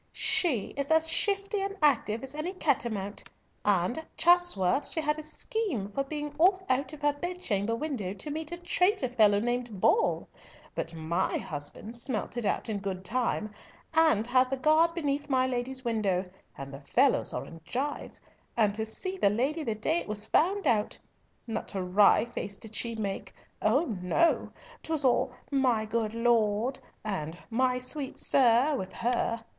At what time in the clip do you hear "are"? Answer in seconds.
17.31-17.45